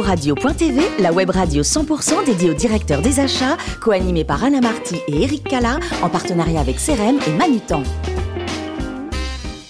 [0.00, 5.22] Radio.tv, la web radio 100% dédiée au directeur des achats, co-animée par Anna Marty et
[5.22, 7.82] Eric Cala, en partenariat avec CRM et Manutan.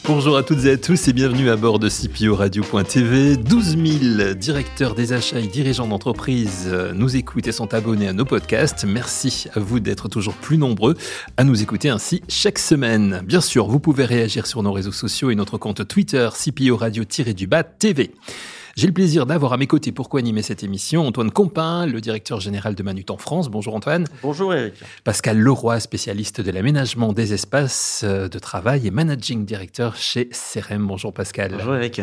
[0.05, 3.37] Bonjour à toutes et à tous et bienvenue à bord de CPO Radio.tv.
[3.37, 8.25] 12 000 directeurs des achats et dirigeants d'entreprise nous écoutent et sont abonnés à nos
[8.25, 8.85] podcasts.
[8.85, 10.97] Merci à vous d'être toujours plus nombreux
[11.37, 13.23] à nous écouter ainsi chaque semaine.
[13.25, 17.63] Bien sûr, vous pouvez réagir sur nos réseaux sociaux et notre compte Twitter CPO Radio-du-Bas
[17.65, 18.11] TV.
[18.75, 22.41] J'ai le plaisir d'avoir à mes côtés pour co-animer cette émission Antoine Compin, le directeur
[22.41, 23.51] général de Manutan France.
[23.51, 24.07] Bonjour Antoine.
[24.23, 24.73] Bonjour Eric.
[25.05, 30.87] Pascal Leroy, spécialiste de l'aménagement des espaces euh, de travail et managing director chez CRM.
[30.87, 31.53] Bonjour Pascal.
[31.59, 32.01] Bonjour Eric.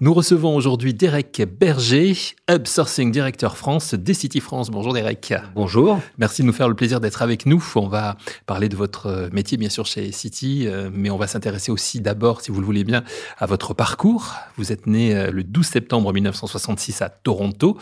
[0.00, 2.14] Nous recevons aujourd'hui Derek Berger,
[2.48, 4.70] Hub Sourcing Director France City France.
[4.70, 5.34] Bonjour Derek.
[5.56, 5.98] Bonjour.
[6.18, 7.64] Merci de nous faire le plaisir d'être avec nous.
[7.74, 8.16] On va
[8.46, 12.00] parler de votre euh, métier bien sûr chez City, euh, mais on va s'intéresser aussi
[12.00, 13.02] d'abord, si vous le voulez bien,
[13.38, 14.36] à votre parcours.
[14.56, 17.78] Vous êtes né le 12 septembre 1966 à Toronto.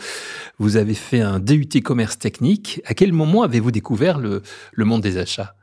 [0.59, 2.81] Vous avez fait un DUT commerce technique.
[2.85, 4.41] À quel moment avez-vous découvert le,
[4.77, 5.55] monde des achats?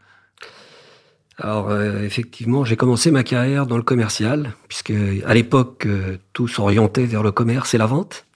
[1.39, 4.93] Alors euh, effectivement, j'ai commencé ma carrière dans le commercial, puisque
[5.25, 8.27] à l'époque euh, tout s'orientait vers le commerce et la vente.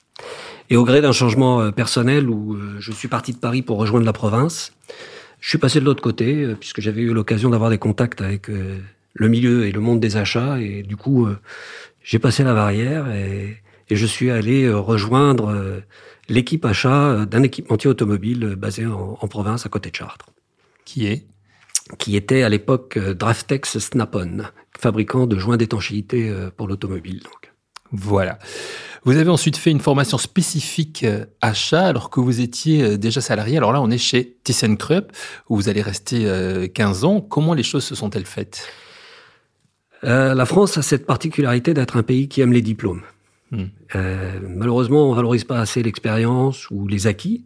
[0.70, 4.06] Et au gré d'un changement euh, personnel où je suis parti de Paris pour rejoindre
[4.06, 4.72] la province,
[5.40, 9.28] je suis passé de l'autre côté, puisque j'avais eu l'occasion d'avoir des contacts avec le
[9.28, 11.26] milieu et le monde des achats, et du coup
[12.04, 13.61] j'ai passé la barrière et
[13.92, 15.80] et je suis allé euh, rejoindre euh,
[16.26, 20.30] l'équipe achat euh, d'un équipementier automobile basé en, province à côté de Chartres.
[20.86, 21.26] Qui est?
[21.98, 24.44] Qui était à l'époque Draftex Snap-on,
[24.78, 27.20] fabricant de joints d'étanchéité pour l'automobile.
[27.22, 27.52] Donc.
[27.90, 28.38] Voilà.
[29.04, 31.04] Vous avez ensuite fait une formation spécifique
[31.42, 33.58] achat alors que vous étiez déjà salarié.
[33.58, 35.12] Alors là, on est chez ThyssenKrupp
[35.50, 37.20] où vous allez rester 15 ans.
[37.20, 38.66] Comment les choses se sont-elles faites?
[40.02, 43.02] La France a cette particularité d'être un pays qui aime les diplômes.
[43.52, 43.66] Hmm.
[43.94, 47.44] Euh, malheureusement, on valorise pas assez l'expérience ou les acquis.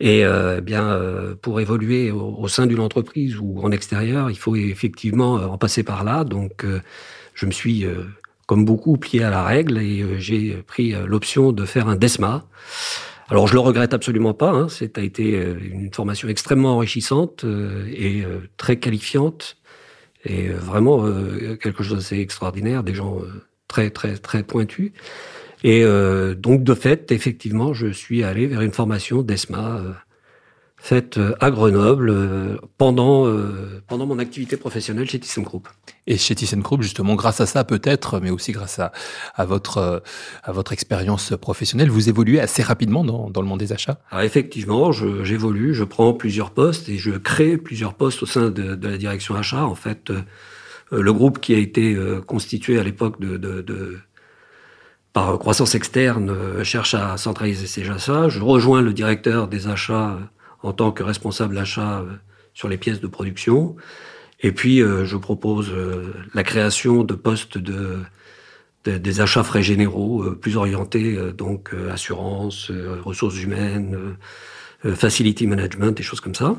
[0.00, 4.36] Et euh, eh bien, euh, pour évoluer au, sein d'une entreprise ou en extérieur, il
[4.36, 6.24] faut effectivement en passer par là.
[6.24, 6.66] Donc,
[7.34, 7.86] je me suis,
[8.46, 12.44] comme beaucoup, plié à la règle et j'ai pris l'option de faire un DESMA.
[13.28, 14.50] Alors, je le regrette absolument pas.
[14.50, 14.66] Hein.
[14.96, 17.44] A été une formation extrêmement enrichissante
[17.94, 18.24] et
[18.56, 19.56] très qualifiante
[20.24, 21.06] et vraiment
[21.60, 22.82] quelque chose d'assez extraordinaire.
[22.82, 23.20] Des gens
[23.72, 24.92] très très très pointu.
[25.64, 29.92] Et euh, donc de fait, effectivement, je suis allé vers une formation d'ESMA euh,
[30.76, 32.12] faite euh, à Grenoble
[32.76, 33.32] pendant
[33.86, 35.68] pendant mon activité professionnelle chez ThyssenKrupp.
[36.06, 38.92] Et chez ThyssenKrupp, justement, grâce à ça peut-être, mais aussi grâce à,
[39.34, 40.02] à votre
[40.42, 43.98] à votre expérience professionnelle, vous évoluez assez rapidement dans, dans le monde des achats?
[44.10, 48.74] Alors effectivement, j'évolue, je, prends plusieurs postes et je crée plusieurs postes au sein de,
[48.74, 49.64] de la direction achat.
[49.64, 50.12] En fait,
[51.00, 53.98] le groupe qui a été euh, constitué à l'époque de,
[55.12, 58.28] par croissance externe euh, cherche à centraliser ses achats.
[58.28, 60.18] Je rejoins le directeur des achats
[60.62, 62.04] en tant que responsable achat
[62.54, 63.74] sur les pièces de production.
[64.40, 65.72] Et puis, je propose
[66.34, 67.98] la création de postes de,
[68.84, 72.70] des achats frais généraux plus orientés, donc assurance,
[73.02, 74.16] ressources humaines,
[74.84, 76.56] facility management, des choses comme ça.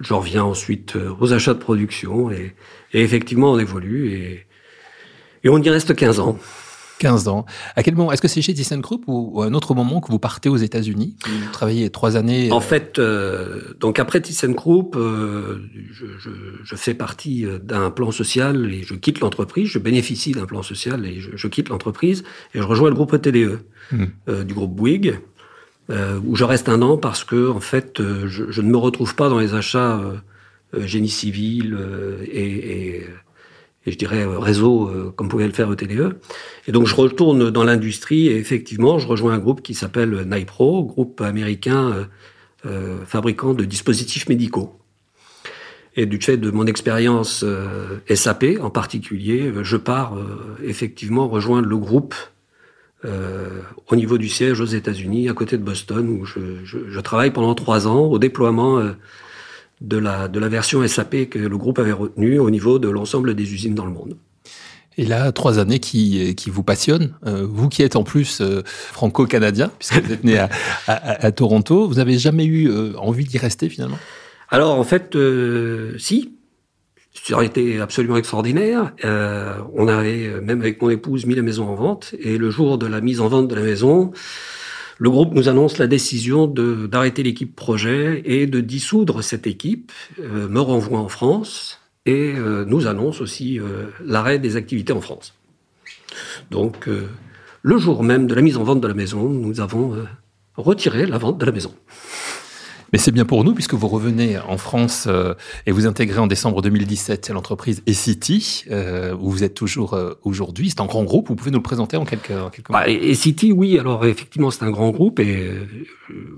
[0.00, 2.54] Je reviens ensuite euh, aux achats de production et,
[2.92, 4.46] effectivement on évolue et,
[5.44, 6.38] et on y reste 15 ans.
[6.98, 7.46] 15 ans.
[7.76, 10.10] À quel moment Est-ce que c'est chez ThyssenKrupp ou, ou à un autre moment que
[10.10, 12.50] vous partez aux États-Unis Vous travaillez trois années.
[12.52, 16.30] En fait, euh, donc après ThyssenKrupp, euh, je, je,
[16.62, 19.68] je, fais partie d'un plan social et je quitte l'entreprise.
[19.68, 23.20] Je bénéficie d'un plan social et je, je quitte l'entreprise et je rejoins le groupe
[23.20, 23.60] TDE
[23.92, 24.04] hmm.
[24.28, 25.20] euh, du groupe Bouygues
[25.90, 28.76] euh, où je reste un an parce que en fait, euh, je, je ne me
[28.76, 30.16] retrouve pas dans les achats euh,
[30.74, 31.78] euh génie civil
[32.30, 33.06] et, et,
[33.86, 36.18] et, je dirais réseau comme pouvait le faire TDE.
[36.66, 40.84] Et donc je retourne dans l'industrie et effectivement, je rejoins un groupe qui s'appelle Nipro,
[40.84, 42.06] groupe américain
[43.06, 44.78] fabricant de dispositifs médicaux.
[45.96, 47.46] Et du fait de mon expérience
[48.14, 50.18] SAP en particulier, je pars
[50.62, 52.14] effectivement rejoindre le groupe
[53.04, 57.00] euh, au niveau du siège aux États-Unis, à côté de Boston, où je, je, je
[57.00, 58.92] travaille pendant trois ans au déploiement euh,
[59.80, 63.34] de, la, de la version SAP que le groupe avait retenue au niveau de l'ensemble
[63.34, 64.16] des usines dans le monde.
[64.96, 67.14] Et là, trois années qui, qui vous passionnent.
[67.24, 70.48] Euh, vous qui êtes en plus euh, franco-canadien, puisque vous êtes né à,
[70.88, 73.98] à, à, Toronto, vous avez jamais eu envie d'y rester finalement?
[74.48, 75.16] Alors en fait,
[75.98, 76.37] si,
[77.24, 78.92] ça aurait été absolument extraordinaire.
[79.04, 82.14] Euh, on avait, même avec mon épouse, mis la maison en vente.
[82.20, 84.12] Et le jour de la mise en vente de la maison,
[84.98, 90.48] le groupe nous annonce la décision d'arrêter l'équipe projet et de dissoudre cette équipe, euh,
[90.48, 93.60] me renvoie en France et euh, nous annonce aussi
[94.04, 95.34] l'arrêt des activités en France.
[96.50, 96.88] Donc,
[97.62, 99.94] le jour même de la mise en vente de la maison, nous avons
[100.56, 101.74] retiré la vente de la maison.
[102.92, 105.34] Mais c'est bien pour nous puisque vous revenez en France euh,
[105.66, 110.70] et vous intégrez en décembre 2017 l'entreprise Ecity, euh, où vous êtes toujours euh, aujourd'hui.
[110.70, 111.28] C'est un grand groupe.
[111.28, 113.78] Vous pouvez nous le présenter en quelques, en quelques mots bah, Ecity, oui.
[113.78, 115.50] Alors effectivement, c'est un grand groupe et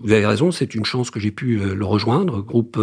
[0.03, 0.51] vous avez raison.
[0.51, 2.43] C'est une chance que j'ai pu le rejoindre.
[2.43, 2.79] Groupe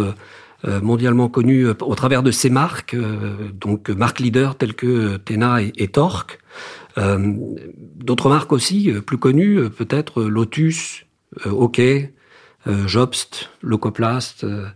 [0.82, 2.96] mondialement connu au travers de ses marques,
[3.60, 6.40] donc marques leaders telles que Tena et, et Torque.
[6.96, 11.04] D'autres marques aussi plus connues, peut-être Lotus,
[11.44, 11.80] OK.
[12.66, 14.66] Euh, Jobst, Locoplast euh,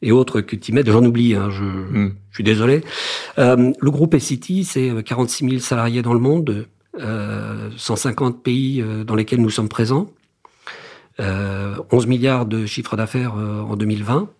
[0.00, 2.14] et autres que tu mets, j'en oublie, hein, je, hmm.
[2.30, 2.82] je, suis désolé.
[3.38, 6.66] Euh, le groupe City, c'est 46 000 salariés dans le monde,
[7.76, 10.10] 150 pays dans lesquels nous sommes présents,
[11.18, 14.30] 11 milliards de chiffre d'affaires en 2020.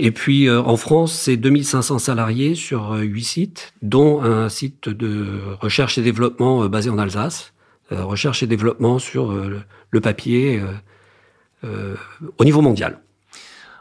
[0.00, 5.98] Et puis en France, c'est 2500 salariés sur 8 sites, dont un site de recherche
[5.98, 7.52] et développement basé en Alsace,
[7.92, 10.60] recherche et développement sur le papier,
[11.64, 11.94] euh,
[12.38, 12.98] au niveau mondial.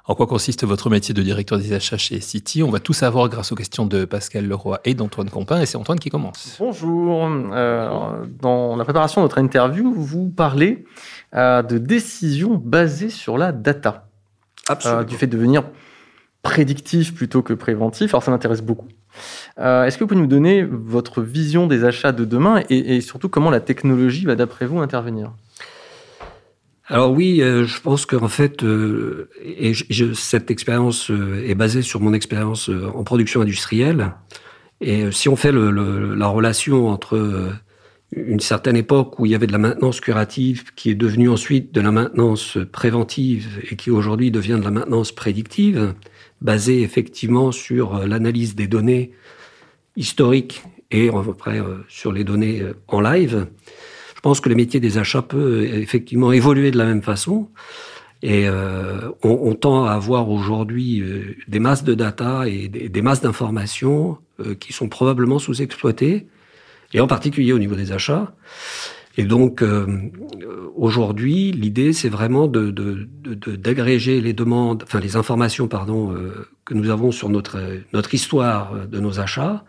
[0.05, 3.29] En quoi consiste votre métier de directeur des achats chez City On va tout savoir
[3.29, 5.61] grâce aux questions de Pascal Leroy et d'Antoine Compin.
[5.61, 6.57] Et c'est Antoine qui commence.
[6.59, 7.29] Bonjour.
[7.29, 10.85] Euh, dans la préparation de notre interview, vous parlez
[11.35, 14.07] euh, de décisions basées sur la data.
[14.67, 15.03] Absolument.
[15.03, 15.63] du fait de devenir
[16.43, 18.13] prédictif plutôt que préventif.
[18.13, 18.87] Alors ça m'intéresse beaucoup.
[19.57, 23.27] Est-ce que vous pouvez nous donner votre vision des achats de demain et, et surtout
[23.27, 25.31] comment la technologie va d'après vous intervenir?
[26.91, 29.29] Alors oui, euh, je pense qu'en fait, euh,
[30.13, 34.11] cette expérience euh, est basée sur mon expérience en production industrielle.
[34.81, 37.53] Et si on fait la relation entre
[38.13, 41.71] une certaine époque où il y avait de la maintenance curative qui est devenue ensuite
[41.71, 45.93] de la maintenance préventive et qui aujourd'hui devient de la maintenance prédictive,
[46.41, 49.11] basée effectivement sur l'analyse des données
[49.95, 53.45] historiques et après sur les données en live,
[54.21, 57.47] je pense que le métier des achats peut effectivement évoluer de la même façon.
[58.21, 63.01] Et euh, on, on, tend à avoir aujourd'hui euh, des masses de data et des,
[63.01, 66.27] masses d'informations euh, qui sont probablement sous-exploitées,
[66.93, 68.35] et en particulier au niveau des achats.
[69.17, 69.87] Et donc euh,
[70.75, 76.15] aujourd'hui, l'idée c'est vraiment de, d'agréger de, les demandes, enfin les informations pardon
[76.63, 77.57] que nous avons sur notre
[77.91, 79.65] notre histoire de nos achats,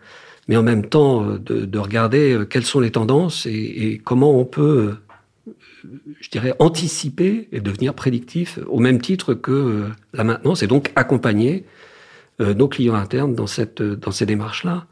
[0.47, 3.97] mais en même temps euh, de, de regarder euh, quelles sont les tendances et, et,
[3.97, 4.97] comment on peut,
[5.47, 10.91] euh, je dirais, anticiper et devenir prédictif au même titre que la maintenance et donc
[10.95, 11.65] accompagner
[12.39, 14.87] nos clients internes dans, cette, dans ces démarches-là.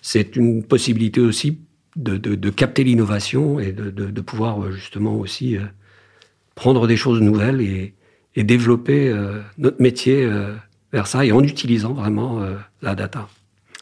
[0.00, 1.58] C'est une possibilité aussi
[1.96, 5.56] de, de, de capter l'innovation et de, de, pouvoir justement aussi
[6.54, 7.94] prendre des choses nouvelles et,
[8.36, 9.12] et développer
[9.58, 10.28] notre métier
[10.92, 12.46] vers ça et en utilisant vraiment
[12.80, 13.28] la data.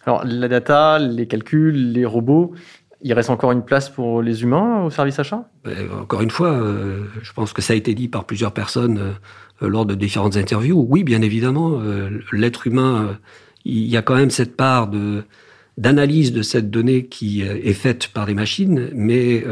[0.06, 2.54] Alors, la data, les calculs, les robots,
[3.02, 5.48] il reste encore une place pour les humains au service achat?
[5.64, 8.98] Ben, Encore une fois, euh, je pense que ça a été dit par plusieurs personnes
[9.62, 10.86] euh, lors de différentes interviews.
[10.88, 13.18] Oui, bien évidemment, euh, l'être humain,
[13.64, 14.90] il y a quand même cette part
[15.78, 19.44] d'analyse de cette donnée qui est faite par les machines, mais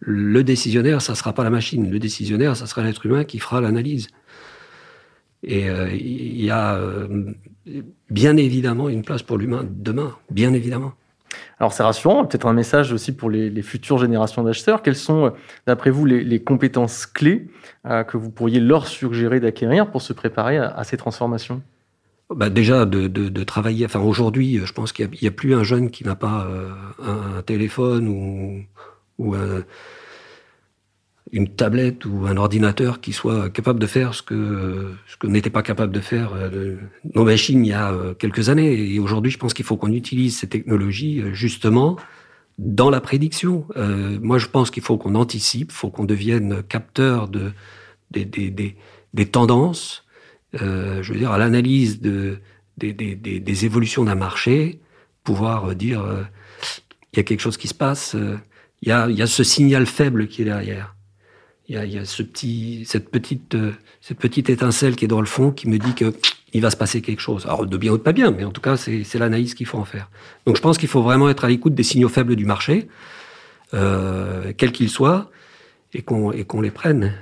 [0.00, 1.88] le décisionnaire, ça sera pas la machine.
[1.90, 4.08] Le décisionnaire, ça sera l'être humain qui fera l'analyse.
[5.42, 6.80] Et il y a
[8.10, 10.92] bien évidemment une place pour l'humain demain, bien évidemment.
[11.58, 14.82] Alors c'est rassurant, peut-être un message aussi pour les, futures générations d'acheteurs.
[14.82, 15.32] Quelles sont,
[15.66, 17.48] d'après vous, les, compétences clés
[17.86, 21.62] euh, que vous pourriez leur suggérer d'acquérir pour se préparer à, ces transformations?
[22.28, 23.86] Bah déjà de, travailler.
[23.86, 26.70] Enfin aujourd'hui, je pense qu'il n'y a, plus un jeune qui n'a pas euh,
[27.38, 28.64] un, téléphone ou,
[29.18, 29.62] ou un,
[31.32, 35.50] une tablette ou un ordinateur qui soit capable de faire ce que ce que n'était
[35.50, 36.76] pas capable de faire euh,
[37.14, 38.94] nos machines il y a euh, quelques années.
[38.94, 41.96] Et aujourd'hui, je pense qu'il faut qu'on utilise ces technologies euh, justement
[42.58, 43.66] dans la prédiction.
[44.22, 47.52] moi, je pense qu'il faut qu'on anticipe, faut qu'on devienne capteur de
[48.12, 48.50] des, des,
[49.12, 50.06] des, tendances.
[50.54, 52.38] je veux dire, à l'analyse de
[52.78, 54.80] des, des, des, évolutions d'un marché,
[55.22, 56.02] pouvoir dire
[57.12, 58.16] il y a quelque chose qui se passe.
[58.80, 60.95] Il y a, il y a ce signal faible qui est derrière
[61.68, 65.08] il y a, y a, ce petit, cette petite, euh, cette petite étincelle qui est
[65.08, 66.14] dans le fond qui me dit que
[66.52, 67.44] il va se passer quelque chose.
[67.46, 69.78] Alors de bien ou de pas bien, mais en tout cas c'est l'analyse qu'il faut
[69.78, 70.08] en faire.
[70.46, 72.88] Donc je pense qu'il faut vraiment être à l'écoute des signaux faibles du marché,
[73.74, 75.30] euh, quels qu'ils soient,
[75.92, 77.14] et qu'on qu'on les prenne.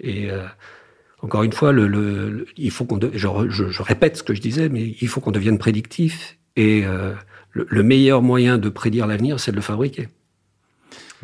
[0.00, 0.44] Et euh,
[1.22, 4.40] encore une fois, le, le, il faut qu'on, je, je, je, répète ce que je
[4.40, 6.36] disais, mais il faut qu'on devienne prédictif.
[6.56, 7.14] Et euh,
[7.52, 10.08] le, le meilleur moyen de prédire l'avenir, c'est de le fabriquer.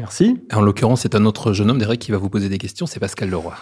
[0.00, 0.40] Merci.
[0.50, 3.00] En l'occurrence, c'est un autre jeune homme, Derek, qui va vous poser des questions, c'est
[3.00, 3.54] Pascal Leroy.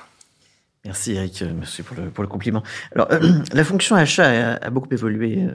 [0.84, 2.62] Merci Eric, euh, merci pour le, pour le compliment.
[2.94, 3.18] Alors, euh,
[3.52, 5.50] la fonction achat a, beaucoup évolué euh,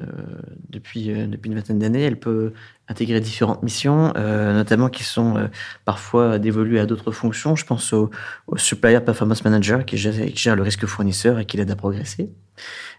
[0.70, 2.04] depuis, depuis une vingtaine d'années.
[2.04, 2.52] Elle peut
[2.90, 5.50] intégrer différentes missions, notamment qui sont
[5.86, 7.56] parfois dévolues à d'autres fonctions.
[7.56, 8.12] Je pense au,
[8.58, 12.30] Supplier Performance Manager qui gère, qui gère, le risque fournisseur et qui l'aide à progresser.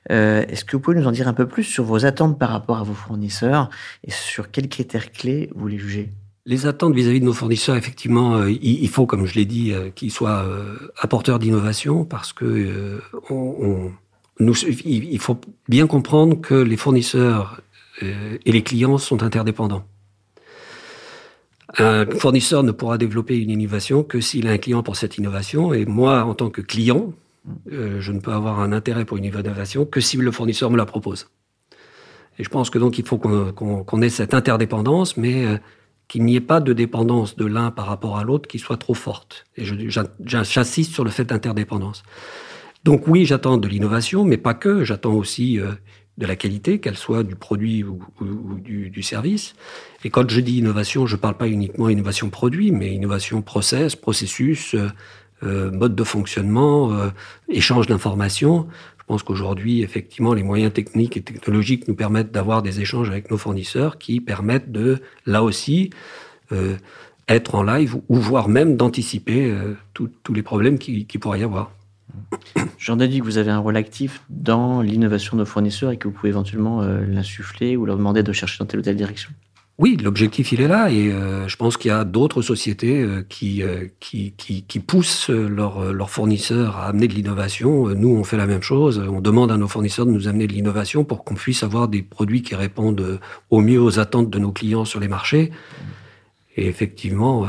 [0.09, 2.79] Est-ce que vous pouvez nous en dire un peu plus sur vos attentes par rapport
[2.79, 3.69] à vos fournisseurs
[4.03, 6.15] et sur quels critères clés vous les jugez?
[6.47, 9.91] Les attentes vis-à-vis de nos fournisseurs, effectivement, euh, il, faut, comme je l'ai dit, euh,
[9.91, 13.01] qu'ils soient euh, apporteurs d'innovation parce que
[14.41, 17.61] il faut bien comprendre que les fournisseurs
[18.03, 19.85] et les clients sont interdépendants.
[21.79, 25.73] Un fournisseur ne pourra développer une innovation que s'il a un client pour cette innovation.
[25.73, 27.13] Et moi, en tant que client,
[27.71, 30.87] je ne peux avoir un intérêt pour une innovation que si le fournisseur me la
[30.87, 31.29] propose.
[32.41, 35.47] Et je pense que donc il faut qu'on ait cette interdépendance, mais
[36.09, 38.95] qu'il n'y ait pas de dépendance de l'un par rapport à l'autre qui soit trop
[38.95, 39.45] forte.
[39.57, 39.65] Et
[40.25, 42.03] j'insiste sur le fait d'interdépendance.
[42.85, 44.85] Donc oui, j'attends de l'innovation, mais pas que.
[44.85, 45.73] J'attends aussi euh,
[46.19, 47.99] de la qualité, qu'elle soit du produit ou,
[48.61, 49.55] du, service.
[50.05, 53.97] Et quand je dis innovation, je ne parle pas uniquement innovation produit, mais innovation process,
[53.97, 54.89] processus, euh,
[55.45, 56.93] euh, mode de fonctionnement,
[57.49, 58.67] échange d'informations.
[59.05, 63.31] Je pense qu'aujourd'hui, effectivement, les moyens techniques et technologiques nous permettent d'avoir des échanges avec
[63.31, 65.91] nos fournisseurs qui permettent de, là aussi,
[66.53, 66.77] euh,
[67.29, 71.43] être en live ou voire même d'anticiper euh, tous les problèmes qui, qui pourrait y
[71.43, 71.71] avoir.
[72.79, 75.99] J'en ai dit que vous avez un rôle actif dans l'innovation de nos fournisseurs et
[75.99, 78.97] que vous pouvez éventuellement euh, l'insuffler ou leur demander de chercher dans telle ou telle
[78.97, 79.31] direction.
[79.77, 83.27] Oui, l'objectif il est là et euh, je pense qu'il y a d'autres sociétés euh,
[83.29, 87.89] qui, euh, qui, qui, qui, poussent leurs leur fournisseurs à amener de l'innovation.
[87.89, 89.01] Nous, on fait la même chose.
[89.01, 92.03] On demande à nos fournisseurs de nous amener de l'innovation pour qu'on puisse avoir des
[92.03, 93.19] produits qui répondent
[93.51, 95.51] au mieux aux attentes de nos clients sur les marchés.
[96.57, 97.49] Et effectivement,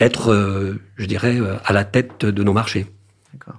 [0.00, 2.86] être, je dirais, à la tête de nos marchés.
[3.34, 3.56] D'accord.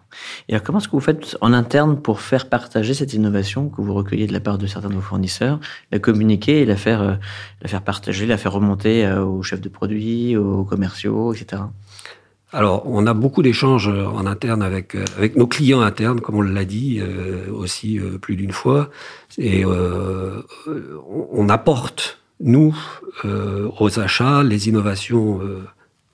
[0.48, 3.82] Et alors, comment est-ce que vous faites en interne pour faire partager cette innovation que
[3.82, 5.60] vous recueillez de la part de certains de vos fournisseurs,
[5.92, 7.16] la communiquer la faire, euh,
[7.62, 11.64] la faire partager, la faire remonter euh, aux chefs de produits, aux commerciaux, etc.
[12.52, 16.42] Alors, on a beaucoup d'échanges euh, en interne avec avec nos clients internes, comme on
[16.42, 17.00] l'a dit
[17.52, 18.90] aussi plus d'une fois,
[19.38, 22.76] et on apporte nous
[23.24, 25.42] aux achats les innovations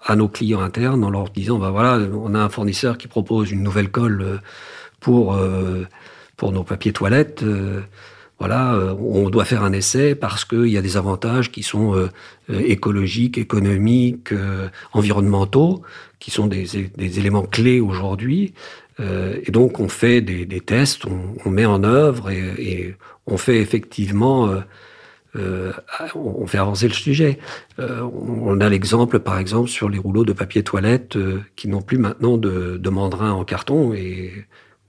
[0.05, 3.51] à nos clients internes en leur disant ben voilà, on a un fournisseur qui propose
[3.51, 4.38] une nouvelle colle euh,
[5.00, 5.83] pour euh,
[6.38, 7.43] pour nos papiers toilettes.
[7.43, 7.81] Euh,
[8.38, 12.09] voilà, on doit faire un essai parce qu'il y a des avantages qui sont
[12.50, 14.33] écologiques, économiques,
[14.91, 15.83] environnementaux,
[16.19, 16.65] qui sont des,
[16.97, 18.53] des éléments clés aujourd'hui.
[19.00, 21.05] et donc on fait des, des tests,
[21.45, 24.53] on, met en œuvre et on fait effectivement
[25.35, 25.73] euh,
[26.15, 27.39] on fait avancer le sujet.
[27.79, 31.81] Euh, on a l'exemple, par exemple, sur les rouleaux de papier toilette euh, qui n'ont
[31.81, 34.31] plus maintenant de, de mandrin en carton et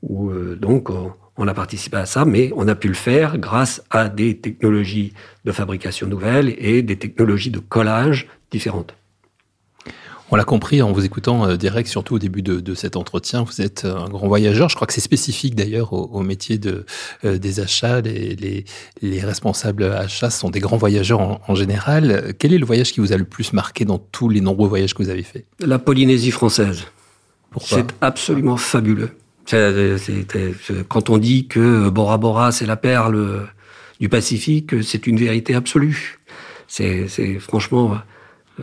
[0.03, 0.91] où donc
[1.37, 5.15] on, a participé à ça, mais on a pu le faire grâce à des technologies
[5.45, 8.95] de fabrication nouvelles et des technologies de collage différentes.
[10.31, 13.45] On l'a compris en vous écoutant euh, direct, surtout au début de, cet entretien.
[13.45, 14.69] Vous êtes un grand voyageur.
[14.69, 16.85] Je crois que c'est spécifique d'ailleurs au, métier de,
[17.25, 18.01] euh, des achats.
[18.01, 18.65] Les,
[19.03, 22.35] les, responsables achats sont des grands voyageurs en, général.
[22.39, 24.95] Quel est le voyage qui vous a le plus marqué dans tous les nombreux voyages
[24.95, 25.47] que vous avez faits?
[25.61, 26.85] La Polynésie française.
[27.51, 27.79] Pourquoi?
[27.79, 29.11] C'est absolument fabuleux.
[30.89, 33.47] quand on dit que Bora Bora, c'est la perle
[34.01, 36.19] du Pacifique, c'est une vérité absolue.
[36.67, 37.07] C'est
[37.39, 37.97] franchement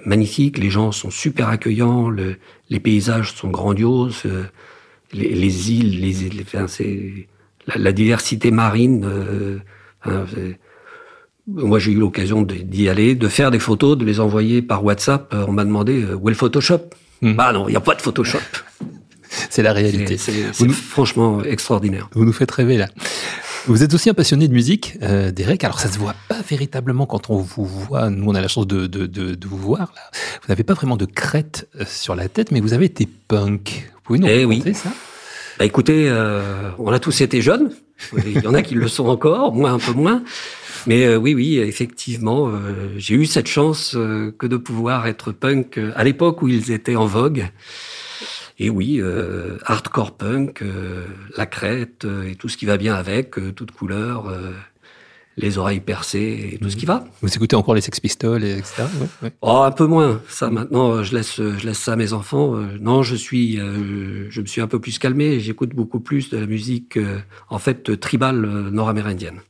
[0.05, 2.38] magnifique, les gens sont super accueillants, le,
[2.69, 4.43] les paysages sont grandioses, euh,
[5.12, 7.27] les, les, îles, les, les enfin, c'est
[7.67, 9.05] la, la, diversité marine.
[9.05, 10.53] Euh,
[11.47, 15.33] moi, j'ai eu l'occasion d'y aller, de faire des photos, de les envoyer par WhatsApp.
[15.33, 16.81] Euh, on m'a demandé où est le Photoshop.
[17.21, 17.33] Hmm.
[17.33, 18.39] Bah non, il n'y a pas de Photoshop.
[19.50, 20.17] c'est la réalité.
[20.17, 22.09] C'est franchement extraordinaire.
[22.13, 22.88] Vous nous faites rêver là.
[23.65, 25.63] Vous êtes aussi un passionné de musique, euh, Derek.
[25.63, 28.10] Alors ça se voit pas véritablement quand on vous voit.
[28.10, 30.01] Nous, on a la chance de, de, de, de vous voir là.
[30.41, 33.89] Vous n'avez pas vraiment de crête euh, sur la tête, mais vous avez été punk.
[33.96, 34.89] Vous pouvez nous eh raconter ça?
[35.60, 37.72] Bah écoutez, euh, on a tous été jeunes.
[38.25, 40.24] Il y en a qui le sont encore, moi un peu moins.
[40.86, 45.79] Mais euh, oui, oui, effectivement, euh, j'ai eu cette chance que de pouvoir être punk
[45.96, 47.50] à l'époque où ils étaient en vogue.
[48.63, 51.05] Et oui, euh, hardcore punk, euh,
[51.36, 54.34] la crête euh, et tout ce qui va bien avec, toute couleur,
[55.36, 57.03] les oreilles percées et tout ce qui va.
[57.22, 58.84] Vous écoutez encore les Sex Pistols, et etc.
[59.41, 60.22] Oh, un peu moins.
[60.29, 62.55] Ça, maintenant, je laisse, je laisse ça à mes enfants.
[62.79, 65.41] non, je suis, je me suis un peu plus calmé.
[65.41, 66.98] J'écoute beaucoup plus de la musique,
[67.50, 68.39] en fait, tribale
[68.72, 69.41] nord-amérindienne.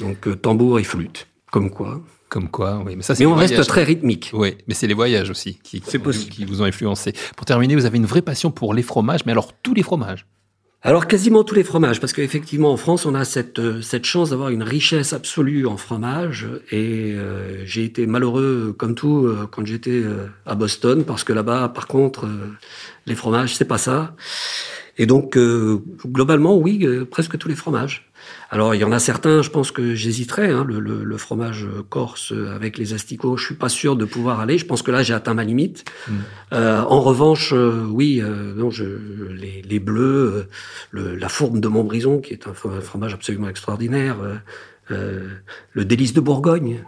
[0.00, 2.02] Donc tambour et flûte, comme quoi.
[2.30, 2.94] Comme quoi, oui.
[2.94, 4.30] Mais, ça, mais on reste très rythmique.
[4.32, 7.12] Oui, mais c'est les voyages aussi qui, qui, vous ont influencé.
[7.36, 10.26] Pour terminer, vous avez une vraie passion pour les fromages, mais alors tous les fromages.
[10.82, 14.30] alors quasiment tous les fromages, parce qu'effectivement en France on a cette, euh, cette chance
[14.30, 19.66] d'avoir une richesse absolue en fromage, et euh, j'ai été malheureux comme tout euh, quand
[19.66, 20.02] j'étais
[20.46, 22.28] à Boston, parce que là-bas par contre
[23.06, 24.14] les fromages c'est pas ça.
[24.98, 25.38] Et donc
[26.06, 28.10] globalement oui, presque tous les fromages.
[28.50, 30.50] Alors il y en a certains, je pense que j'hésiterais.
[30.50, 34.40] Hein, le, le, le, fromage corse avec les asticots, je suis pas sûr de pouvoir
[34.40, 34.58] aller.
[34.58, 35.84] Je pense que là j'ai atteint ma limite.
[36.08, 36.12] Mm.
[36.52, 38.84] Euh, en revanche, euh, oui, euh, non, je,
[39.30, 40.48] les, les bleus,
[40.94, 44.16] euh, la fourme de Montbrison, qui est un fromage absolument extraordinaire,
[44.88, 46.84] le délice de Bourgogne,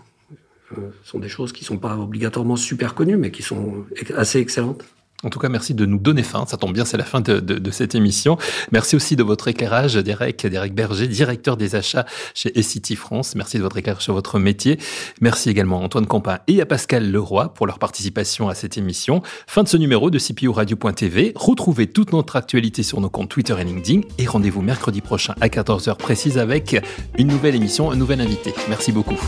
[1.04, 3.84] sont des choses qui sont pas obligatoirement super connues, mais qui sont
[4.16, 4.84] assez excellentes.
[5.24, 6.44] En tout cas, merci de nous donner fin.
[6.46, 8.36] Ça tombe bien, c'est la fin de, cette émission.
[8.72, 13.34] Merci aussi de votre éclairage, Derek, Derek Berger, directeur des achats chez Essity France.
[13.34, 14.78] Merci de votre éclairage sur votre métier.
[15.20, 19.22] Merci également à Antoine Campin et à Pascal Leroy pour leur participation à cette émission.
[19.46, 21.32] Fin de ce numéro de CPO Radio.tv.
[21.36, 25.48] Retrouvez toute notre actualité sur nos comptes Twitter et LinkedIn et rendez-vous mercredi prochain à
[25.48, 26.76] 14h précise avec
[27.16, 28.52] une nouvelle émission, un nouvel invité.
[28.68, 29.18] Merci beaucoup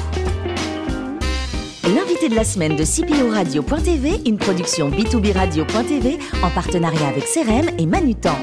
[2.28, 7.87] de la semaine de CPO Radio.tv, une production B2B Radio.tv en partenariat avec CRM et
[7.87, 8.37] Manutan.